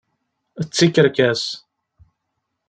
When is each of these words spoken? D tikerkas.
D 0.67 0.67
tikerkas. 0.75 1.43